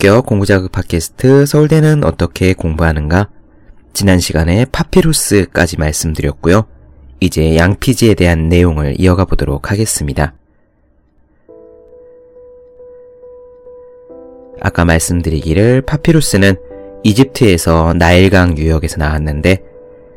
네, 0.00 0.08
본격 0.08 0.26
공부자극 0.26 0.70
팟캐스트 0.70 1.46
서울대는 1.46 2.04
어떻게 2.04 2.54
공부하는가? 2.54 3.28
지난 3.92 4.20
시간에 4.20 4.64
파피루스까지 4.70 5.76
말씀드렸고요. 5.76 6.66
이제 7.18 7.56
양피지에 7.56 8.14
대한 8.14 8.48
내용을 8.48 8.94
이어가 9.00 9.24
보도록 9.24 9.72
하겠습니다. 9.72 10.34
아까 14.60 14.84
말씀드리기를 14.84 15.82
파피루스는 15.82 16.54
이집트에서 17.02 17.94
나일강 17.94 18.56
유역에서 18.56 18.98
나왔는데 18.98 19.64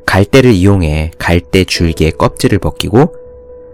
갈대를 0.06 0.52
이용해 0.52 1.12
갈대 1.18 1.64
줄기의 1.64 2.12
껍질을 2.12 2.60
벗기고 2.60 3.16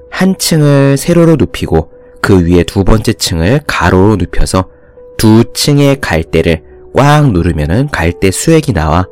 한 0.10 0.38
층을 0.38 0.96
세로로 0.96 1.36
눕히고 1.36 1.92
그 2.22 2.46
위에 2.46 2.64
두 2.64 2.86
번째 2.86 3.12
층을 3.12 3.62
가로로 3.68 4.16
눕혀서 4.16 4.77
두 5.18 5.44
층의 5.54 6.00
갈대를 6.02 6.64
꽉 6.94 7.32
누르면은 7.32 7.88
갈대 7.90 8.32
수액이 8.32 8.74
나와 8.74 9.08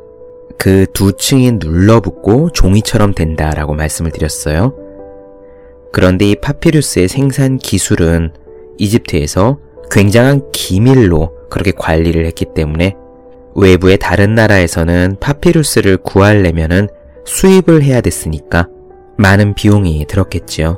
그 0.58 0.86
두 0.92 1.12
층이 1.12 1.52
눌러붙고 1.52 2.50
종이처럼 2.50 3.14
된다라고 3.14 3.74
말씀을 3.74 4.10
드렸어요. 4.10 4.74
그런데 5.92 6.30
이 6.30 6.36
파피루스의 6.36 7.08
생산 7.08 7.58
기술은 7.58 8.32
이집트에서 8.78 9.58
굉장한 9.90 10.52
기밀로 10.52 11.32
그렇게 11.50 11.72
관리를 11.72 12.26
했기 12.26 12.46
때문에 12.54 12.94
외부의 13.54 13.98
다른 13.98 14.34
나라에서는 14.34 15.16
파피루스를 15.20 15.98
구하려면은 15.98 16.88
수입을 17.24 17.82
해야 17.82 18.00
됐으니까 18.00 18.68
많은 19.16 19.54
비용이 19.54 20.04
들었겠지요. 20.06 20.76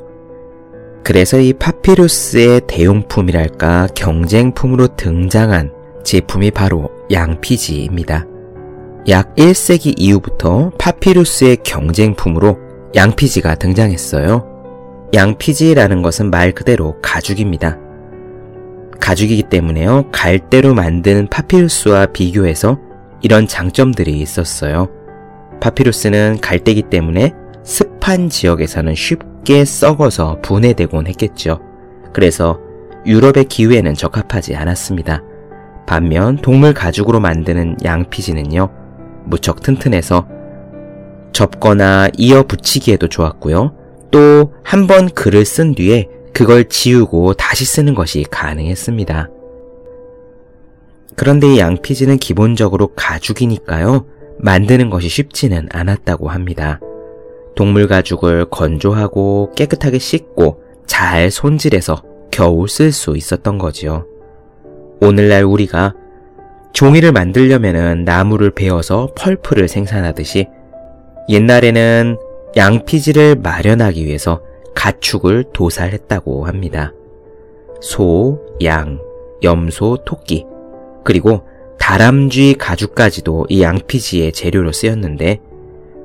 그래서 1.09 1.41
이 1.41 1.55
파피루스의 1.55 2.61
대용품이랄까 2.67 3.89
경쟁품으로 3.95 4.89
등장한 4.89 5.73
제품이 6.05 6.51
바로 6.51 6.91
양피지입니다. 7.11 8.27
약 9.09 9.35
1세기 9.37 9.95
이후부터 9.97 10.71
파피루스의 10.79 11.63
경쟁품으로 11.65 12.59
양피지가 12.95 13.55
등장했어요. 13.55 14.45
양피지라는 15.15 16.03
것은 16.03 16.31
말 16.31 16.53
그대로 16.53 17.01
가죽입니다. 17.01 17.79
가죽이기 19.01 19.45
때문에요. 19.45 20.11
갈대로 20.13 20.75
만든 20.75 21.27
파피루스와 21.31 22.09
비교해서 22.13 22.79
이런 23.23 23.47
장점들이 23.47 24.21
있었어요. 24.21 24.91
파피루스는 25.63 26.41
갈대기 26.43 26.83
때문에 26.91 27.33
습 27.65 27.98
한 28.09 28.31
지역에서는 28.31 28.95
쉽게 28.95 29.67
썩어서 29.67 30.41
분해되곤 30.41 31.09
했겠죠. 31.09 31.61
그래서 32.15 32.59
유럽의 33.05 33.45
기후에는 33.45 33.93
적합하지 33.93 34.57
않았습니다. 34.57 35.23
반면 35.87 36.37
동물 36.39 36.73
가죽으로 36.73 37.21
만드는 37.21 37.77
양피지는요, 37.85 38.71
무척 39.27 39.61
튼튼해서 39.61 40.27
접거나 41.35 42.09
이어 42.17 42.45
붙이기에도 42.45 43.09
좋았고요. 43.09 43.75
또 44.11 44.53
한 44.65 44.87
번 44.87 45.11
글을 45.11 45.45
쓴 45.45 45.75
뒤에 45.75 46.09
그걸 46.33 46.65
지우고 46.65 47.35
다시 47.35 47.67
쓰는 47.67 47.95
것이 47.95 48.25
가능했습니다. 48.31 49.29
그런데 51.15 51.55
이 51.55 51.59
양피지는 51.59 52.17
기본적으로 52.17 52.89
가죽이니까요. 52.97 54.07
만드는 54.39 54.89
것이 54.89 55.11
쉽지는 55.11 55.69
않았다고 55.71 56.31
합니다. 56.31 56.81
동물 57.59 57.89
가죽을 57.89 58.45
건조하고 58.45 59.51
깨끗하게 59.57 59.99
씻고 59.99 60.63
잘 60.87 61.29
손질해서 61.29 62.05
겨우 62.31 62.69
쓸 62.69 62.93
수 62.93 63.17
있었던 63.17 63.59
거지요. 63.59 64.07
오늘날 65.01 65.43
우리가 65.43 65.93
종이를 66.73 67.11
만들려면 67.11 68.05
나무를 68.05 68.53
베어서 68.53 69.09
펄프를 69.17 69.67
생산하듯이 69.67 70.47
옛날에는 71.29 72.17
양피지를 72.57 73.35
마련하기 73.43 74.07
위해서 74.07 74.41
가축을 74.77 75.47
도살했다고 75.53 76.47
합니다. 76.47 76.93
소, 77.81 78.41
양, 78.63 79.01
염소, 79.43 79.99
토끼, 80.05 80.47
그리고 81.03 81.43
다람쥐 81.81 82.55
가죽까지도 82.55 83.47
이 83.49 83.63
양피지의 83.63 84.31
재료로 84.31 84.71
쓰였는데 84.71 85.41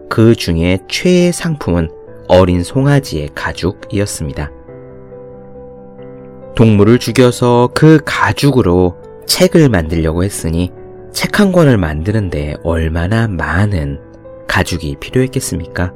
그 0.09 0.35
중에 0.35 0.79
최애 0.87 1.31
상품은 1.31 1.89
어린 2.27 2.63
송아지의 2.63 3.29
가죽이었습니다. 3.35 4.51
동물을 6.55 6.99
죽여서 6.99 7.71
그 7.73 7.99
가죽으로 8.05 8.95
책을 9.25 9.69
만들려고 9.69 10.23
했으니 10.23 10.71
책 11.11 11.39
한 11.39 11.51
권을 11.51 11.77
만드는데 11.77 12.55
얼마나 12.63 13.27
많은 13.27 13.99
가죽이 14.47 14.97
필요했겠습니까? 14.99 15.93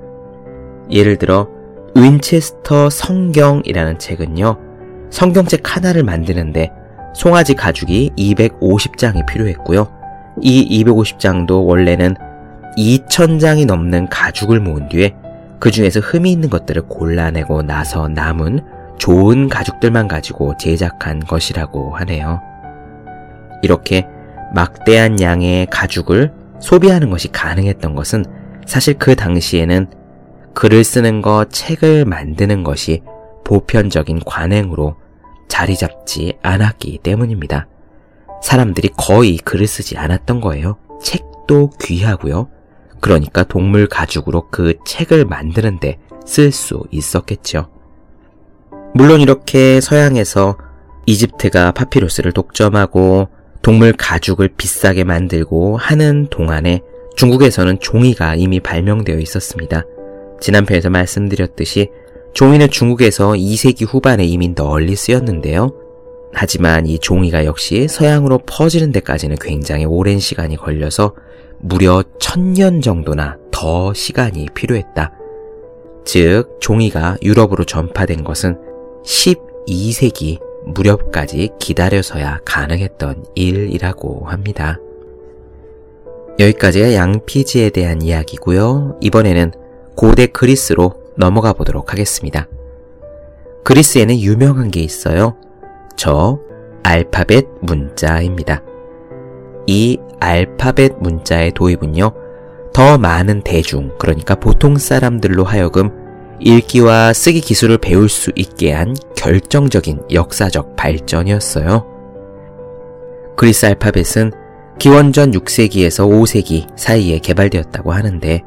예를 0.92 1.18
들어 1.18 1.50
윈체스터 1.96 2.90
성경이라는 2.90 4.00
책은요. 4.00 4.58
성경책 5.10 5.76
하나를 5.76 6.04
만드는데 6.04 6.72
송아지 7.16 7.56
가죽이 7.56 8.12
250장이 8.18 9.26
필요했고요. 9.28 9.88
이 10.42 10.84
250장도 10.84 11.66
원래는 11.66 12.16
2,000장이 12.78 13.66
넘는 13.66 14.08
가죽을 14.10 14.60
모은 14.60 14.88
뒤에 14.90 15.16
그 15.60 15.72
중에서 15.72 16.00
흠이 16.00 16.32
있는 16.32 16.50
것들을 16.50 16.84
골라내고 16.84 17.64
나서 17.64 18.08
남은 18.08 18.62
좋은 19.00 19.50
가죽들만 19.50 20.08
가지고 20.08 20.56
제작한 20.58 21.20
것이라고 21.20 21.96
하네요. 21.98 22.40
이렇게 23.64 24.08
막대한 24.54 25.20
양의 25.20 25.68
가죽을 25.68 26.32
소비하는 26.60 27.10
것이 27.10 27.32
가능했던 27.32 27.96
것은 27.96 28.26
사실 28.66 28.96
그 28.96 29.16
당시에는 29.16 29.88
글을 30.54 30.84
쓰는 30.84 31.22
것, 31.22 31.50
책을 31.52 32.06
만드는 32.06 32.64
것이 32.64 33.02
보편적인 33.44 34.22
관행으로 34.26 34.96
자리 35.48 35.76
잡지 35.76 36.38
않았기 36.42 37.00
때문입니다. 37.04 37.68
사람들이 38.42 38.90
거의 38.98 39.38
글을 39.38 39.68
쓰지 39.68 39.98
않았던 39.98 40.42
거예요. 40.42 40.78
책도 41.02 41.72
귀하고요. 41.82 42.50
그러니까 43.02 43.44
동물 43.44 43.88
가죽으로 43.88 44.50
그 44.50 44.76
책을 44.86 45.26
만드는데 45.26 46.00
쓸 46.26 46.52
수 46.52 46.84
있었겠죠. 46.92 47.70
물론 48.94 49.22
이렇게 49.22 49.80
서양에서 49.82 50.58
이집트가 51.06 51.72
파피루스를 51.72 52.32
독점하고 52.34 53.30
동물 53.62 53.94
가죽을 53.94 54.50
비싸게 54.58 55.04
만들고 55.04 55.78
하는 55.78 56.28
동안에 56.30 56.82
중국에서는 57.16 57.80
종이가 57.80 58.36
이미 58.36 58.60
발명되어 58.60 59.18
있었습니다. 59.20 59.84
지난 60.40 60.66
편에서 60.66 60.90
말씀드렸듯이 60.90 61.90
종이는 62.34 62.70
중국에서 62.70 63.32
2세기 63.32 63.88
후반에 63.88 64.26
이미 64.26 64.54
널리 64.54 64.96
쓰였는데요. 64.96 65.74
하지만 66.34 66.86
이 66.86 67.00
종이가 67.00 67.46
역시 67.46 67.88
서양으로 67.88 68.40
퍼지는 68.46 68.92
데까지는 68.92 69.38
굉장히 69.42 69.86
오랜 69.86 70.20
시간이 70.20 70.56
걸려서 70.58 71.16
무려 71.60 72.04
천년 72.20 72.82
정도나 72.82 73.38
더 73.52 73.94
시간이 73.94 74.48
필요했다. 74.54 75.12
즉, 76.06 76.58
종이가 76.62 77.18
유럽으로 77.22 77.66
전파된 77.66 78.24
것은 78.24 78.58
12세기 79.04 80.40
무렵까지 80.66 81.50
기다려서야 81.60 82.42
가능했던 82.46 83.26
일이라고 83.36 84.26
합니다. 84.26 84.80
여기까지가 86.40 86.94
양피지에 86.94 87.72
대한 87.72 88.02
이야기고요. 88.02 88.98
이번에는 89.02 89.52
고대 89.96 90.28
그리스로 90.28 90.94
넘어가 91.18 91.54
보도록 91.54 91.92
하겠습니다. 91.92 92.48
그리스에는 93.64 94.20
유명한 94.20 94.70
게 94.70 94.82
있어요. 94.82 95.36
저 95.96 96.40
알파벳 96.84 97.48
문자입니다. 97.62 98.62
이 99.68 100.00
알파벳 100.20 100.96
문자의 101.00 101.52
도입은요, 101.52 102.12
더 102.74 102.98
많은 102.98 103.42
대중, 103.42 103.92
그러니까 104.00 104.36
보통 104.36 104.78
사람들로 104.78 105.44
하여금 105.44 105.92
읽기와 106.40 107.14
쓰기 107.14 107.42
기술을 107.42 107.78
배울 107.78 108.10
수 108.10 108.32
있게 108.36 108.72
한 108.72 108.96
결정적인 109.16 110.06
역사적 110.12 110.76
발전이었어요. 110.76 111.86
그리스 113.36 113.66
알파벳은 113.66 114.32
기원전 114.80 115.32
6세기에서 115.32 116.08
5세기 116.08 116.68
사이에 116.78 117.20
개발되었다고 117.20 117.92
하는데 117.92 118.44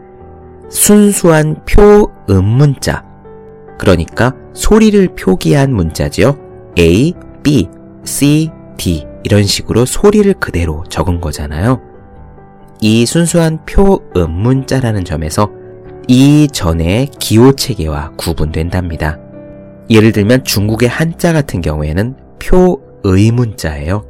순수한 0.69 1.64
표음 1.64 2.44
문자, 2.44 3.05
그러니까 3.78 4.34
소리를 4.55 5.14
표기한 5.17 5.72
문자지요. 5.75 6.38
A, 6.78 7.12
B, 7.43 7.69
C, 8.05 8.50
D 8.76 9.09
이런 9.22 9.44
식으로 9.44 9.84
소리를 9.84 10.32
그대로 10.34 10.84
적은 10.88 11.20
거잖아요. 11.20 11.81
이 12.81 13.05
순수한 13.05 13.64
표음 13.67 14.31
문자라는 14.31 15.05
점에서 15.05 15.50
이전의 16.08 17.11
기호 17.19 17.52
체계와 17.52 18.12
구분된답니다. 18.17 19.19
예를 19.90 20.12
들면 20.12 20.44
중국의 20.44 20.88
한자 20.88 21.32
같은 21.32 21.61
경우에는 21.61 22.17
표의 22.38 23.31
문자예요. 23.32 24.05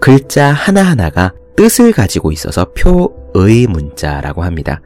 글자 0.00 0.52
하나하나가 0.52 1.32
뜻을 1.56 1.92
가지고 1.92 2.32
있어서 2.32 2.66
표의 2.72 3.66
문자라고 3.66 4.44
합니다. 4.44 4.80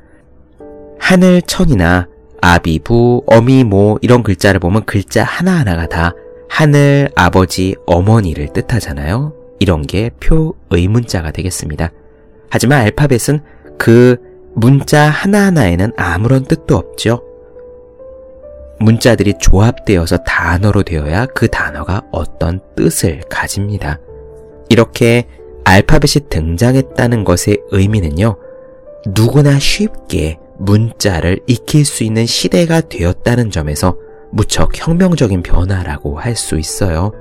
하늘, 0.98 1.42
천이나 1.42 2.08
아비, 2.40 2.78
부, 2.78 3.22
어미, 3.26 3.64
모 3.64 3.98
이런 4.00 4.22
글자를 4.22 4.60
보면 4.60 4.84
글자 4.86 5.24
하나하나가 5.24 5.86
다 5.86 6.14
하늘, 6.48 7.10
아버지, 7.14 7.74
어머니를 7.86 8.52
뜻하잖아요. 8.52 9.39
이런 9.60 9.82
게 9.82 10.10
표의 10.20 10.88
문자가 10.88 11.30
되겠습니다. 11.30 11.92
하지만 12.50 12.80
알파벳은 12.80 13.40
그 13.78 14.16
문자 14.54 15.02
하나하나에는 15.02 15.92
아무런 15.96 16.44
뜻도 16.44 16.74
없죠. 16.76 17.22
문자들이 18.80 19.34
조합되어서 19.38 20.24
단어로 20.24 20.82
되어야 20.82 21.26
그 21.26 21.48
단어가 21.48 22.02
어떤 22.10 22.60
뜻을 22.74 23.20
가집니다. 23.28 24.00
이렇게 24.70 25.26
알파벳이 25.64 26.28
등장했다는 26.30 27.24
것의 27.24 27.60
의미는요, 27.70 28.36
누구나 29.14 29.58
쉽게 29.58 30.38
문자를 30.58 31.40
익힐 31.46 31.84
수 31.84 32.04
있는 32.04 32.26
시대가 32.26 32.80
되었다는 32.80 33.50
점에서 33.50 33.96
무척 34.32 34.70
혁명적인 34.74 35.42
변화라고 35.42 36.18
할 36.18 36.34
수 36.34 36.58
있어요. 36.58 37.12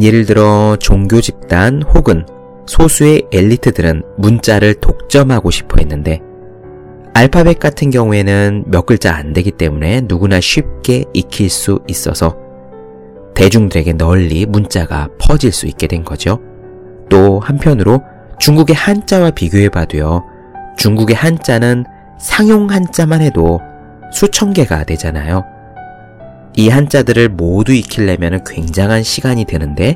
예를 0.00 0.26
들어 0.26 0.76
종교 0.78 1.20
집단 1.20 1.82
혹은 1.82 2.24
소수의 2.66 3.26
엘리트들은 3.32 4.02
문자를 4.18 4.74
독점하고 4.74 5.50
싶어 5.50 5.76
했는데 5.78 6.20
알파벳 7.14 7.58
같은 7.58 7.90
경우에는 7.90 8.64
몇 8.68 8.86
글자 8.86 9.14
안 9.14 9.32
되기 9.32 9.50
때문에 9.50 10.02
누구나 10.04 10.40
쉽게 10.40 11.04
익힐 11.14 11.50
수 11.50 11.80
있어서 11.88 12.36
대중들에게 13.34 13.94
널리 13.94 14.46
문자가 14.46 15.08
퍼질 15.18 15.52
수 15.52 15.66
있게 15.66 15.86
된 15.86 16.04
거죠. 16.04 16.40
또 17.08 17.40
한편으로 17.40 18.02
중국의 18.38 18.76
한자와 18.76 19.30
비교해 19.32 19.68
봐도요. 19.68 20.22
중국의 20.76 21.16
한자는 21.16 21.84
상용 22.20 22.70
한자만 22.70 23.20
해도 23.20 23.60
수천 24.12 24.52
개가 24.52 24.84
되잖아요. 24.84 25.44
이 26.58 26.70
한자들을 26.70 27.28
모두 27.28 27.72
익히려면 27.72 28.42
굉장한 28.42 29.04
시간이 29.04 29.44
드는데 29.44 29.94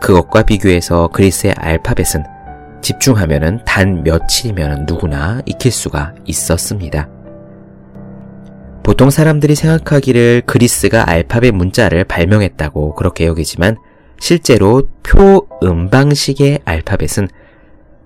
그것과 0.00 0.44
비교해서 0.44 1.08
그리스의 1.08 1.54
알파벳은 1.54 2.22
집중하면 2.82 3.64
단 3.64 4.04
며칠이면 4.04 4.86
누구나 4.86 5.42
익힐 5.44 5.72
수가 5.72 6.14
있었습니다. 6.24 7.08
보통 8.84 9.10
사람들이 9.10 9.56
생각하기를 9.56 10.42
그리스가 10.46 11.10
알파벳 11.10 11.52
문자를 11.52 12.04
발명했다고 12.04 12.94
그렇게 12.94 13.26
여기지만 13.26 13.78
실제로 14.20 14.86
표 15.02 15.48
음방식의 15.64 16.60
알파벳은 16.64 17.26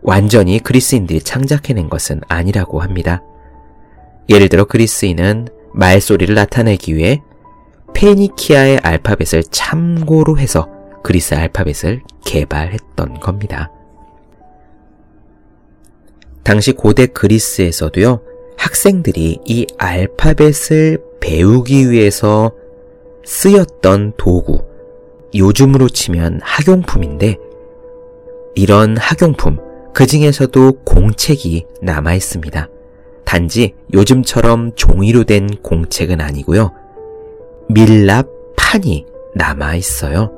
완전히 0.00 0.60
그리스인들이 0.60 1.20
창작해낸 1.20 1.90
것은 1.90 2.22
아니라고 2.26 2.80
합니다. 2.80 3.22
예를 4.30 4.48
들어 4.48 4.64
그리스인은 4.64 5.48
말소리를 5.76 6.34
나타내기 6.34 6.96
위해 6.96 7.22
페니키아의 7.94 8.78
알파벳을 8.78 9.44
참고로 9.50 10.38
해서 10.38 10.68
그리스 11.02 11.34
알파벳을 11.34 12.02
개발했던 12.24 13.20
겁니다. 13.20 13.70
당시 16.42 16.72
고대 16.72 17.06
그리스에서도요, 17.06 18.20
학생들이 18.56 19.40
이 19.44 19.66
알파벳을 19.78 20.98
배우기 21.20 21.90
위해서 21.90 22.52
쓰였던 23.24 24.12
도구, 24.16 24.64
요즘으로 25.34 25.88
치면 25.88 26.40
학용품인데, 26.42 27.36
이런 28.54 28.96
학용품, 28.96 29.58
그 29.92 30.06
중에서도 30.06 30.84
공책이 30.84 31.66
남아 31.82 32.14
있습니다. 32.14 32.68
단지 33.26 33.74
요즘처럼 33.92 34.72
종이로 34.76 35.24
된 35.24 35.48
공책은 35.62 36.22
아니고요. 36.22 36.72
밀랍판이 37.68 39.04
남아 39.34 39.74
있어요. 39.74 40.30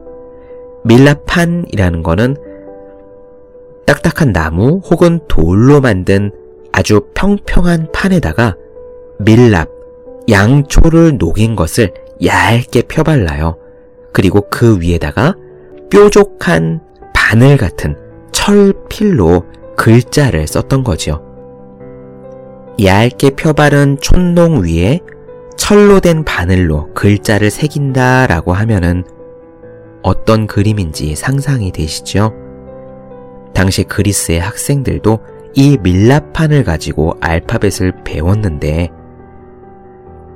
밀랍판이라는 0.85 2.03
거는 2.03 2.37
딱딱한 3.87 4.33
나무 4.33 4.81
혹은 4.91 5.21
돌로 5.29 5.81
만든 5.81 6.33
아주 6.73 7.03
평평한 7.15 7.93
판에다가 7.93 8.57
밀랍, 9.19 9.69
양초를 10.29 11.19
녹인 11.19 11.57
것을 11.57 11.93
얇게 12.25 12.83
펴발라요. 12.83 13.59
그리고 14.13 14.49
그 14.51 14.81
위에다가 14.81 15.35
뾰족한 15.91 16.81
바늘 17.15 17.57
같은 17.57 17.97
철필로 18.33 19.45
글자를 19.77 20.47
썼던 20.47 20.85
거지요. 20.85 21.28
얇게 22.81 23.31
펴바른 23.31 23.99
촌농 24.01 24.63
위에 24.65 25.01
철로 25.57 25.99
된 26.01 26.25
바늘로 26.25 26.93
글자를 26.95 27.51
새긴다 27.51 28.29
라고 28.29 28.53
하면은 28.53 29.05
어떤 30.03 30.47
그림인지 30.47 31.17
상상이 31.17 31.73
되시죠? 31.73 32.33
당시 33.53 33.83
그리스의 33.83 34.39
학생들도 34.39 35.19
이 35.55 35.77
밀랍판을 35.83 36.63
가지고 36.63 37.15
알파벳을 37.21 38.05
배웠는데 38.05 38.91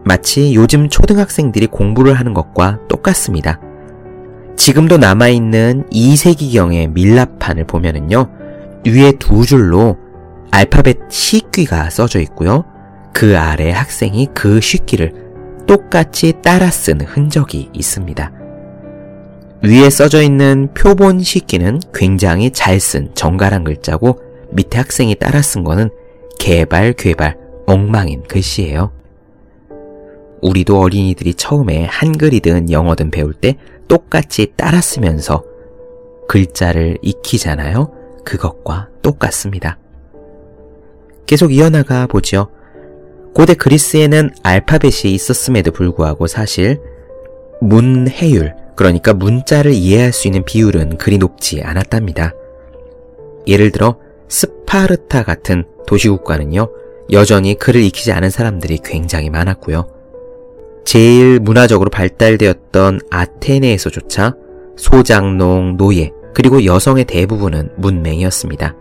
마치 0.04 0.54
요즘 0.54 0.88
초등학생들이 0.88 1.68
공부를 1.68 2.14
하는 2.14 2.34
것과 2.34 2.80
똑같습니다. 2.88 3.60
지금도 4.56 4.98
남아있는 4.98 5.88
2세기경의 5.90 6.90
밀랍판을 6.92 7.66
보면은요, 7.66 8.28
위에 8.86 9.12
두 9.12 9.46
줄로 9.46 9.96
알파벳 10.52 11.10
시귀가 11.10 11.90
써져 11.90 12.20
있고요. 12.20 12.64
그 13.12 13.38
아래 13.38 13.70
학생이 13.72 14.28
그 14.34 14.60
시귀를 14.60 15.12
똑같이 15.66 16.34
따라 16.42 16.70
쓴 16.70 17.00
흔적이 17.00 17.70
있습니다. 17.72 18.32
위에 19.64 19.90
써져 19.90 20.22
있는 20.22 20.68
표본 20.74 21.20
시기는 21.22 21.80
굉장히 21.94 22.50
잘 22.50 22.78
쓴 22.78 23.10
정갈한 23.14 23.64
글자고 23.64 24.18
밑에 24.50 24.78
학생이 24.78 25.14
따라 25.14 25.40
쓴 25.40 25.64
거는 25.64 25.88
개발, 26.38 26.92
괴발, 26.92 27.38
엉망인 27.66 28.22
글씨예요. 28.24 28.92
우리도 30.42 30.80
어린이들이 30.80 31.34
처음에 31.34 31.86
한글이든 31.86 32.70
영어든 32.70 33.10
배울 33.10 33.32
때 33.32 33.56
똑같이 33.88 34.52
따라 34.56 34.80
쓰면서 34.80 35.44
글자를 36.28 36.98
익히잖아요. 37.00 37.90
그것과 38.24 38.88
똑같습니다. 39.00 39.78
계속 41.26 41.52
이어나가 41.52 42.06
보죠. 42.06 42.48
고대 43.34 43.54
그리스에는 43.54 44.30
알파벳이 44.42 45.12
있었음에도 45.14 45.70
불구하고 45.70 46.26
사실 46.26 46.80
문해율, 47.60 48.54
그러니까 48.76 49.14
문자를 49.14 49.72
이해할 49.72 50.12
수 50.12 50.28
있는 50.28 50.44
비율은 50.44 50.98
그리 50.98 51.18
높지 51.18 51.62
않았답니다. 51.62 52.34
예를 53.46 53.70
들어 53.70 53.98
스파르타 54.28 55.22
같은 55.22 55.64
도시국가는요, 55.86 56.68
여전히 57.12 57.54
글을 57.54 57.82
익히지 57.82 58.12
않은 58.12 58.30
사람들이 58.30 58.78
굉장히 58.84 59.30
많았고요. 59.30 59.86
제일 60.84 61.38
문화적으로 61.40 61.90
발달되었던 61.90 63.00
아테네에서조차 63.10 64.34
소장농, 64.76 65.76
노예, 65.76 66.10
그리고 66.34 66.64
여성의 66.64 67.04
대부분은 67.04 67.70
문맹이었습니다. 67.76 68.74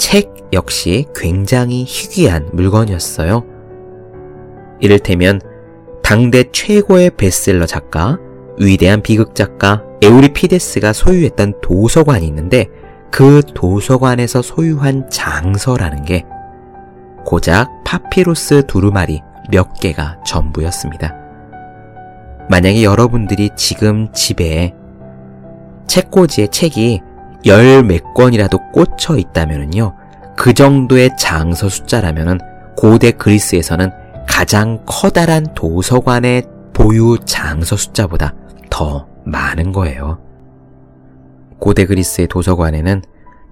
책 0.00 0.32
역시 0.54 1.04
굉장히 1.14 1.84
희귀한 1.84 2.48
물건이었어요. 2.54 3.44
이를테면 4.80 5.42
당대 6.02 6.44
최고의 6.50 7.10
베스트셀러 7.18 7.66
작가, 7.66 8.18
위대한 8.58 9.02
비극 9.02 9.34
작가 9.34 9.84
에우리피데스가 10.02 10.94
소유했던 10.94 11.60
도서관이 11.60 12.26
있는데 12.28 12.66
그 13.10 13.42
도서관에서 13.54 14.40
소유한 14.40 15.08
장서라는 15.10 16.06
게 16.06 16.24
고작 17.26 17.68
파피루스 17.84 18.66
두루마리 18.66 19.20
몇 19.50 19.74
개가 19.80 20.22
전부였습니다. 20.24 21.14
만약에 22.48 22.82
여러분들이 22.82 23.50
지금 23.54 24.10
집에 24.14 24.74
책꽂이에 25.86 26.46
책이 26.46 27.02
열 27.46 27.82
몇 27.82 28.14
권이라도 28.14 28.58
꽂혀 28.72 29.16
있다면요. 29.16 29.94
그 30.36 30.54
정도의 30.54 31.10
장서 31.18 31.68
숫자라면은 31.68 32.38
고대 32.76 33.10
그리스에서는 33.10 33.90
가장 34.26 34.82
커다란 34.86 35.46
도서관의 35.54 36.44
보유 36.72 37.18
장서 37.24 37.76
숫자보다 37.76 38.34
더 38.70 39.06
많은 39.24 39.72
거예요. 39.72 40.18
고대 41.58 41.84
그리스의 41.84 42.26
도서관에는 42.28 43.02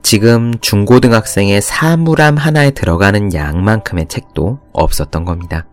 지금 0.03 0.55
중고등학생의 0.61 1.61
사물함 1.61 2.37
하나에 2.37 2.71
들어가는 2.71 3.35
양만큼의 3.35 4.09
책도 4.09 4.61
없었던 4.73 5.25
겁니다. 5.25 5.67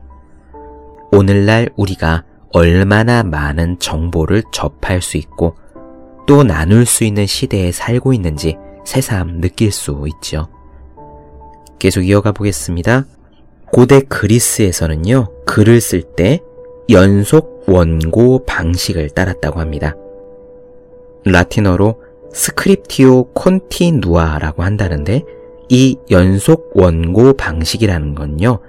오늘날 1.11 1.69
우리가 1.77 2.23
얼마나 2.51 3.23
많은 3.23 3.79
정보를 3.79 4.43
접할 4.51 5.01
수 5.01 5.17
있고 5.17 5.55
또 6.25 6.43
나눌 6.43 6.85
수 6.85 7.03
있는 7.03 7.25
시대에 7.25 7.71
살고 7.71 8.13
있는지 8.13 8.57
새삼 8.85 9.41
느낄 9.41 9.71
수 9.71 10.05
있죠. 10.15 10.47
계속 11.79 12.01
이어가 12.01 12.31
보겠습니다. 12.31 13.05
고대 13.71 14.01
그리스에서는요, 14.01 15.27
글을 15.45 15.81
쓸 15.81 16.01
때 16.01 16.39
연속 16.89 17.63
원고 17.67 18.45
방식을 18.45 19.09
따랐다고 19.09 19.59
합니다. 19.59 19.95
라틴어로 21.25 22.01
스크립티오 22.31 23.31
콘티누아라고 23.33 24.63
한다는데 24.63 25.23
이 25.69 25.97
연속 26.11 26.71
원고 26.75 27.33
방식이라는 27.33 28.15
건요. 28.15 28.59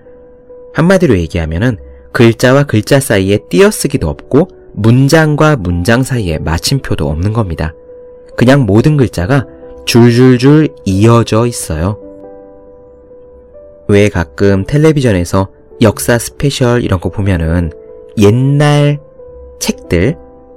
한마디로 0.72 1.18
얘기하면은 1.18 1.78
글자와 2.12 2.64
글자 2.64 3.00
사이에 3.00 3.38
띄어쓰기도 3.50 4.08
없고 4.08 4.48
문장과 4.76 5.56
문장 5.56 6.02
사이에 6.02 6.38
마침표도 6.38 7.08
없는 7.08 7.32
겁니다. 7.32 7.74
그냥 8.36 8.66
모든 8.66 8.96
글자가 8.96 9.46
줄줄줄 9.86 10.68
이어져 10.84 11.46
있어요. 11.46 11.98
왜 13.88 14.08
가끔 14.08 14.64
텔레비전에서 14.64 15.48
역사 15.80 16.18
스페셜 16.18 16.82
이런 16.84 17.00
거 17.00 17.08
보면은 17.08 17.72
옛날 18.18 19.00
책들, 19.60 20.16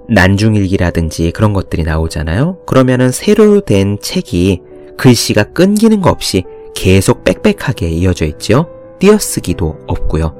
난중일기라든지 0.09 1.31
그런 1.31 1.53
것들이 1.53 1.83
나오잖아요. 1.83 2.59
그러면은 2.65 3.11
세로 3.11 3.61
된 3.61 3.97
책이 4.01 4.61
글씨가 4.97 5.53
끊기는 5.53 6.01
거 6.01 6.09
없이 6.09 6.43
계속 6.75 7.23
빽빽하게 7.23 7.89
이어져 7.89 8.25
있죠. 8.25 8.67
띄어쓰기도 8.99 9.77
없고요. 9.87 10.35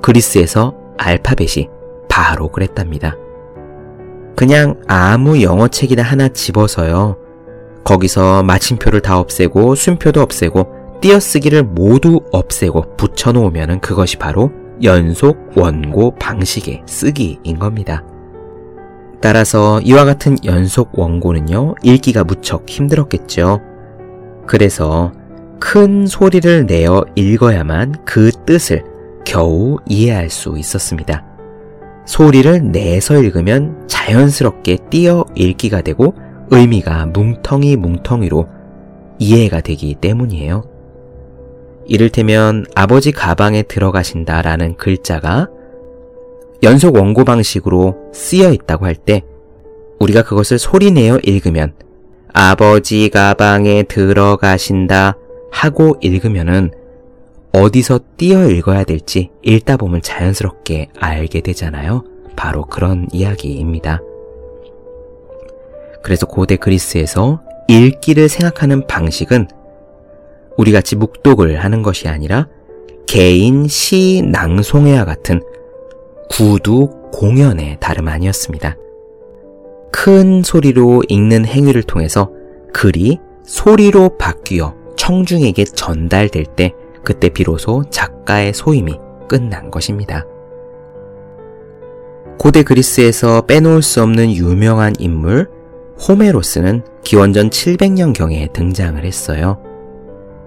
그리스에서 0.00 0.74
알파벳이 0.96 1.68
바로 2.14 2.46
그랬답니다. 2.46 3.16
그냥 4.36 4.80
아무 4.86 5.42
영어 5.42 5.66
책이나 5.66 6.04
하나 6.04 6.28
집어서요. 6.28 7.16
거기서 7.82 8.44
마침표를 8.44 9.00
다 9.00 9.18
없애고 9.18 9.74
순표도 9.74 10.20
없애고 10.22 11.00
띄어쓰기를 11.00 11.64
모두 11.64 12.20
없애고 12.30 12.96
붙여놓으면 12.96 13.80
그것이 13.80 14.16
바로 14.16 14.52
연속 14.84 15.50
원고 15.56 16.14
방식의 16.14 16.84
쓰기인 16.86 17.58
겁니다. 17.58 18.04
따라서 19.20 19.80
이와 19.80 20.04
같은 20.04 20.36
연속 20.44 20.96
원고는요, 20.96 21.74
읽기가 21.82 22.22
무척 22.22 22.68
힘들었겠죠. 22.68 23.60
그래서 24.46 25.10
큰 25.58 26.06
소리를 26.06 26.66
내어 26.66 27.04
읽어야만 27.16 28.04
그 28.04 28.30
뜻을 28.46 28.84
겨우 29.24 29.78
이해할 29.88 30.30
수 30.30 30.56
있었습니다. 30.56 31.33
소리를 32.06 32.70
내서 32.70 33.16
읽으면 33.16 33.86
자연스럽게 33.88 34.78
띄어 34.90 35.24
읽기가 35.34 35.80
되고 35.80 36.14
의미가 36.50 37.06
뭉텅이 37.06 37.76
뭉텅이로 37.76 38.46
이해가 39.18 39.60
되기 39.60 39.94
때문이에요. 39.94 40.64
이를테면 41.86 42.66
아버지 42.74 43.12
가방에 43.12 43.62
들어가신다 43.62 44.42
라는 44.42 44.76
글자가 44.76 45.48
연속 46.62 46.96
원고 46.96 47.24
방식으로 47.24 48.10
쓰여 48.12 48.52
있다고 48.52 48.86
할 48.86 48.94
때 48.94 49.22
우리가 50.00 50.22
그것을 50.22 50.58
소리내어 50.58 51.20
읽으면 51.22 51.72
아버지 52.32 53.10
가방에 53.10 53.84
들어가신다 53.84 55.16
하고 55.52 55.96
읽으면은 56.00 56.72
어디서 57.54 58.00
띄어 58.16 58.48
읽어야 58.48 58.82
될지 58.82 59.30
읽다 59.42 59.76
보면 59.76 60.02
자연스럽게 60.02 60.88
알게 60.98 61.40
되잖아요. 61.40 62.02
바로 62.34 62.64
그런 62.64 63.06
이야기입니다. 63.12 64.00
그래서 66.02 66.26
고대 66.26 66.56
그리스에서 66.56 67.40
읽기를 67.68 68.28
생각하는 68.28 68.88
방식은 68.88 69.46
우리 70.56 70.72
같이 70.72 70.96
묵독을 70.96 71.62
하는 71.62 71.82
것이 71.82 72.08
아니라 72.08 72.48
개인 73.06 73.68
시 73.68 74.22
낭송회와 74.26 75.04
같은 75.04 75.40
구두 76.30 76.88
공연의 77.12 77.76
다름 77.78 78.08
아니었습니다. 78.08 78.76
큰 79.92 80.42
소리로 80.42 81.04
읽는 81.08 81.46
행위를 81.46 81.84
통해서 81.84 82.32
글이 82.72 83.20
소리로 83.44 84.18
바뀌어 84.18 84.74
청중에게 84.96 85.62
전달될 85.64 86.46
때 86.56 86.74
그때 87.04 87.28
비로소 87.28 87.84
작가의 87.90 88.52
소임이 88.54 88.98
끝난 89.28 89.70
것입니다. 89.70 90.24
고대 92.38 92.62
그리스에서 92.62 93.42
빼놓을 93.42 93.82
수 93.82 94.02
없는 94.02 94.32
유명한 94.32 94.92
인물 94.98 95.48
호메로스는 96.08 96.82
기원전 97.04 97.50
700년경에 97.50 98.52
등장을 98.52 99.02
했어요. 99.04 99.58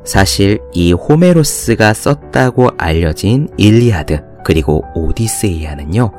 사실 0.03 0.59
이 0.73 0.93
호메로스가 0.93 1.93
썼다고 1.93 2.69
알려진 2.77 3.49
일리아드 3.57 4.23
그리고 4.43 4.83
오디세이아는요. 4.95 6.11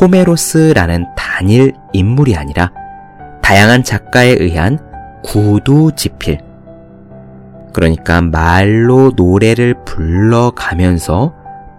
호메로스라는 0.00 1.06
단일 1.16 1.72
인물이 1.92 2.34
아니라 2.36 2.72
다양한 3.42 3.84
작가에 3.84 4.36
의한 4.38 4.78
구두 5.22 5.92
지필 5.94 6.38
그러니까 7.72 8.20
말로 8.20 9.12
노래를 9.16 9.84
불러가면서 9.84 11.34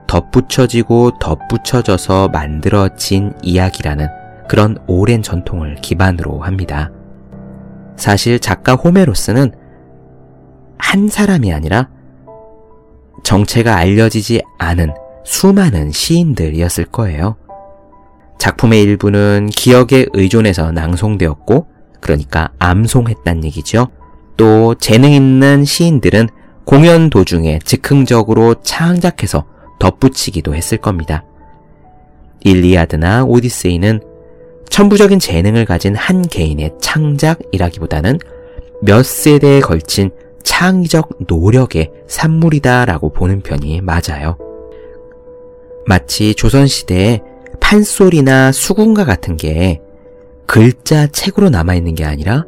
덧붙여지고 0.08 1.20
덧붙여져서 1.20 2.30
만들어진 2.30 3.34
이야기라는 3.42 4.08
그런 4.48 4.78
오랜 4.88 5.22
전통을 5.22 5.76
기반으로 5.76 6.42
합니다. 6.42 6.92
사실 7.96 8.40
작가 8.40 8.74
호메로스는 8.74 9.52
한 10.78 11.08
사람이 11.08 11.54
아니라 11.54 11.90
정체가 13.24 13.76
알려지지 13.78 14.42
않은 14.60 14.94
수많은 15.24 15.92
시인들이었을 15.92 16.86
거예요. 16.86 17.38
작품의 18.38 18.82
일부는 18.82 19.50
기억에 19.56 20.06
의존해서 20.12 20.74
낭송되었고, 20.74 21.68
그러니까 22.02 22.50
암송했단 22.60 23.46
얘기죠. 23.46 23.88
또 24.38 24.76
재능 24.76 25.12
있는 25.12 25.66
시인들은 25.66 26.30
공연 26.66 27.10
도중에 27.10 27.60
즉흥적으로 27.64 28.56
창작해서 28.64 29.46
덧붙이기도 29.80 30.56
했을 30.56 30.78
겁니다. 30.78 31.24
일리아드나 32.42 33.26
오디세이는 33.26 34.02
천부적인 34.70 35.20
재능을 35.20 35.66
가진 35.66 35.96
한 35.96 36.22
개인의 36.24 36.72
창작이라기보다는 36.82 38.20
몇 38.82 39.06
세대에 39.06 39.60
걸친 39.60 40.10
창의적 40.44 41.10
노력의 41.28 41.92
산물이다라고 42.08 43.14
보는 43.14 43.42
편이 43.42 43.82
맞아요. 43.82 44.38
마치 45.86 46.34
조선시대에 46.34 47.22
판소리나 47.60 48.52
수군가 48.52 49.06
같은 49.06 49.38
게 49.38 49.82
글자 50.46 51.08
책으로 51.08 51.50
남아있는 51.50 51.96
게 51.96 52.06
아니라 52.06 52.46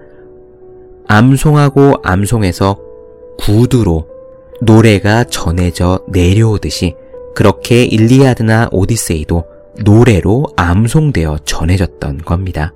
암송하고 1.08 1.96
암송해서 2.04 2.80
구두로 3.38 4.08
노래가 4.62 5.24
전해져 5.26 6.00
내려오듯이 6.08 6.96
그렇게 7.36 7.84
일리아드나 7.84 8.70
오디세이도 8.72 9.44
노래로 9.84 10.48
암송되어 10.56 11.40
전해졌던 11.44 12.20
겁니다. 12.20 12.74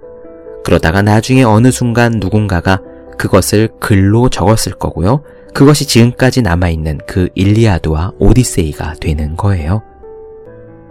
그러다가 0.64 1.02
나중에 1.02 1.44
어느 1.44 1.72
순간 1.72 2.20
누군가가 2.20 2.82
그것을 3.18 3.70
글로 3.80 4.30
적었을 4.30 4.74
거고요. 4.74 5.24
그것이 5.54 5.88
지금까지 5.88 6.42
남아있는 6.42 7.00
그 7.08 7.30
일리아드와 7.36 8.14
오디세이가 8.20 8.96
되는 9.00 9.36
거예요. 9.36 9.82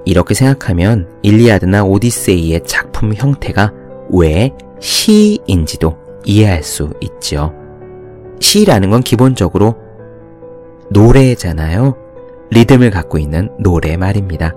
이렇게 0.04 0.34
생각하면 0.34 1.08
일리아드나 1.22 1.84
오디세이의 1.84 2.64
작품 2.64 3.14
형태가 3.14 3.72
왜 4.10 4.52
시인지도 4.80 6.07
이해할 6.24 6.62
수 6.62 6.90
있죠. 7.00 7.52
시라는 8.40 8.90
건 8.90 9.02
기본적으로 9.02 9.76
노래잖아요. 10.90 11.96
리듬을 12.50 12.90
갖고 12.90 13.18
있는 13.18 13.50
노래 13.58 13.96
말입니다. 13.96 14.54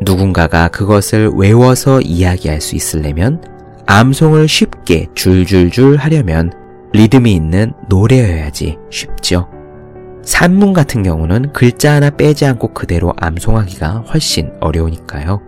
누군가가 0.00 0.68
그것을 0.68 1.30
외워서 1.34 2.00
이야기할 2.00 2.60
수 2.60 2.76
있으려면 2.76 3.42
암송을 3.86 4.48
쉽게 4.48 5.06
줄줄줄 5.14 5.96
하려면 5.96 6.52
리듬이 6.92 7.32
있는 7.32 7.72
노래여야지 7.88 8.78
쉽죠. 8.90 9.48
산문 10.22 10.72
같은 10.72 11.02
경우는 11.02 11.52
글자 11.52 11.94
하나 11.94 12.10
빼지 12.10 12.46
않고 12.46 12.74
그대로 12.74 13.12
암송하기가 13.16 14.06
훨씬 14.12 14.52
어려우니까요. 14.60 15.40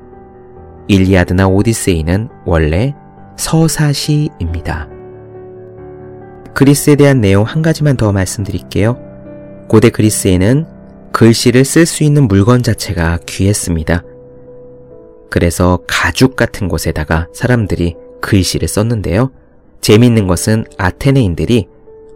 일리아드나 0.86 1.48
오디세이는 1.48 2.28
원래 2.46 2.94
서사시입니다. 3.38 4.88
그리스에 6.54 6.96
대한 6.96 7.20
내용 7.20 7.44
한 7.44 7.62
가지만 7.62 7.96
더 7.96 8.12
말씀드릴게요. 8.12 8.98
고대 9.68 9.90
그리스에는 9.90 10.66
글씨를 11.12 11.64
쓸 11.64 11.86
수 11.86 12.04
있는 12.04 12.28
물건 12.28 12.62
자체가 12.62 13.20
귀했습니다. 13.26 14.02
그래서 15.30 15.78
가죽 15.86 16.36
같은 16.36 16.68
곳에다가 16.68 17.28
사람들이 17.32 17.96
글씨를 18.20 18.66
썼는데요. 18.66 19.30
재미있는 19.80 20.26
것은 20.26 20.64
아테네인들이 20.76 21.68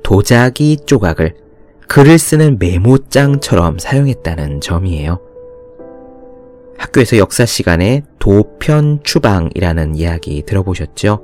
도자기 0.03 0.79
조각을 0.85 1.35
글을 1.89 2.19
쓰는 2.19 2.59
메모장처럼 2.59 3.79
사용했다는 3.79 4.61
점이에요. 4.61 5.32
학교에서 6.83 7.17
역사 7.17 7.47
시간에 7.47 8.03
도편 8.19 9.01
추방이라는 9.05 9.95
이야기 9.95 10.43
들어보셨죠? 10.43 11.23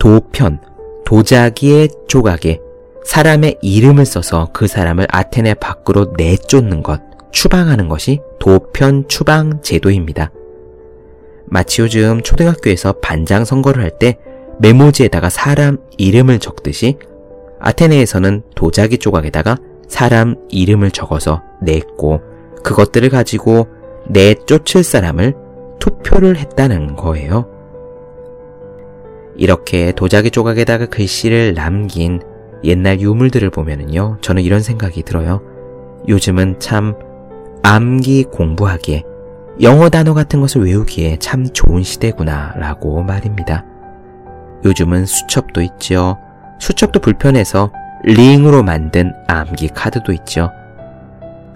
도편, 0.00 0.58
도자기의 1.04 1.88
조각에 2.08 2.58
사람의 3.04 3.58
이름을 3.62 4.04
써서 4.04 4.48
그 4.52 4.66
사람을 4.66 5.06
아테네 5.08 5.54
밖으로 5.54 6.14
내쫓는 6.16 6.82
것, 6.82 7.00
추방하는 7.30 7.88
것이 7.88 8.20
도편 8.40 9.06
추방 9.08 9.62
제도입니다. 9.62 10.32
마치 11.46 11.80
요즘 11.82 12.22
초등학교에서 12.22 12.94
반장 12.94 13.44
선거를 13.44 13.82
할 13.82 13.92
때 13.98 14.18
메모지에다가 14.58 15.30
사람 15.30 15.78
이름을 15.98 16.40
적듯이 16.40 16.98
아테네에서는 17.60 18.42
도자기 18.56 18.98
조각에다가 18.98 19.56
사람 19.86 20.34
이름을 20.48 20.90
적어서 20.90 21.42
냈고 21.62 22.20
그것들을 22.64 23.08
가지고 23.08 23.66
내쫓을 24.08 24.82
사람을 24.82 25.34
투표를 25.78 26.36
했다는 26.36 26.96
거예요. 26.96 27.46
이렇게 29.36 29.92
도자기 29.92 30.30
조각에다가 30.30 30.86
글씨를 30.86 31.54
남긴 31.54 32.20
옛날 32.64 33.00
유물들을 33.00 33.50
보면은요, 33.50 34.18
저는 34.20 34.42
이런 34.42 34.60
생각이 34.60 35.02
들어요. 35.02 35.40
요즘은 36.08 36.60
참 36.60 36.94
암기 37.62 38.24
공부하기에 38.24 39.04
영어 39.62 39.88
단어 39.88 40.14
같은 40.14 40.40
것을 40.40 40.64
외우기에 40.64 41.18
참 41.18 41.46
좋은 41.46 41.82
시대구나 41.82 42.54
라고 42.56 43.02
말입니다. 43.02 43.64
요즘은 44.64 45.06
수첩도 45.06 45.62
있죠. 45.62 46.16
수첩도 46.60 47.00
불편해서 47.00 47.72
링으로 48.04 48.62
만든 48.62 49.12
암기 49.28 49.68
카드도 49.68 50.12
있죠. 50.12 50.50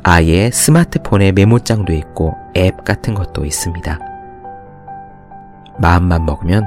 아예 0.08 0.52
스마트폰에 0.52 1.32
메모장도 1.32 1.92
있고 1.92 2.36
앱 2.56 2.84
같은 2.84 3.12
것도 3.12 3.44
있습니다. 3.44 3.98
마음만 5.80 6.24
먹으면 6.24 6.64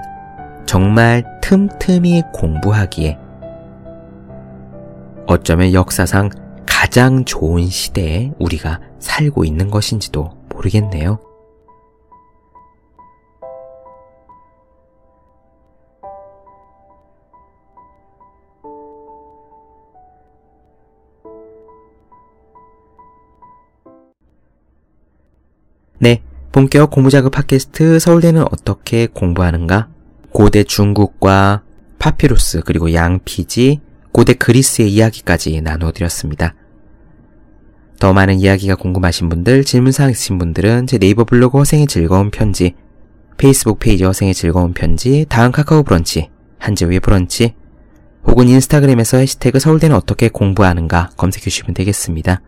정말 0.65 1.23
틈틈이 1.41 2.23
공부하기에 2.33 3.17
어쩌면 5.25 5.71
역사상 5.71 6.31
가장 6.65 7.23
좋은 7.23 7.67
시대에 7.67 8.33
우리가 8.39 8.81
살고 8.99 9.45
있는 9.45 9.71
것인지도 9.71 10.31
모르겠네요. 10.49 11.19
네, 26.01 26.21
본격 26.53 26.91
공부자극 26.91 27.29
팟캐스트 27.33 27.99
서울대는 27.99 28.43
어떻게 28.43 29.05
공부하는가? 29.05 29.89
고대 30.31 30.63
중국과 30.63 31.63
파피루스 31.99 32.61
그리고 32.65 32.93
양피지, 32.93 33.81
고대 34.13 34.33
그리스의 34.33 34.93
이야기까지 34.93 35.59
나눠드렸습니다. 35.59 36.55
더 37.99 38.13
많은 38.13 38.39
이야기가 38.39 38.75
궁금하신 38.75 39.27
분들, 39.27 39.65
질문사항 39.65 40.11
있으신 40.11 40.37
분들은 40.37 40.87
제 40.87 40.97
네이버 40.97 41.25
블로그 41.25 41.57
허생의 41.57 41.87
즐거운 41.87 42.31
편지, 42.31 42.75
페이스북 43.37 43.79
페이지 43.79 44.05
허생의 44.05 44.33
즐거운 44.33 44.73
편지, 44.73 45.25
다음 45.27 45.51
카카오 45.51 45.83
브런치, 45.83 46.29
한재우의 46.59 47.01
브런치, 47.01 47.55
혹은 48.25 48.47
인스타그램에서 48.47 49.17
해시태그 49.17 49.59
서울대는 49.59 49.97
어떻게 49.97 50.29
공부하는가 50.29 51.09
검색해 51.17 51.43
주시면 51.43 51.73
되겠습니다. 51.73 52.41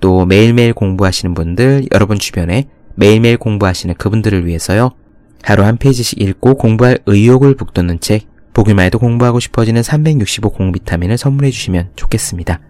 또 0.00 0.26
매일매일 0.26 0.74
공부하시는 0.74 1.32
분들, 1.32 1.86
여러분 1.94 2.18
주변에 2.18 2.68
매일매일 2.94 3.36
공부하시는 3.36 3.94
그분들을 3.94 4.46
위해서요. 4.46 4.90
하루 5.42 5.64
한 5.64 5.76
페이지씩 5.76 6.20
읽고 6.20 6.54
공부할 6.54 6.98
의욕을 7.06 7.56
북돋는 7.56 8.00
책, 8.00 8.26
보기만 8.54 8.86
해도 8.86 8.98
공부하고 8.98 9.40
싶어지는 9.40 9.82
365 9.82 10.50
공비타민을 10.50 11.18
선물해 11.18 11.50
주시면 11.50 11.90
좋겠습니다. 11.96 12.60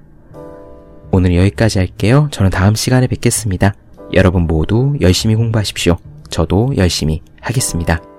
오늘 1.11 1.35
여기까지 1.37 1.79
할게요. 1.79 2.29
저는 2.31 2.51
다음 2.51 2.75
시간에 2.75 3.07
뵙겠습니다. 3.07 3.75
여러분 4.15 4.47
모두 4.47 4.95
열심히 5.01 5.35
공부하십시오. 5.35 5.99
저도 6.31 6.73
열심히 6.77 7.21
하겠습니다. 7.41 8.12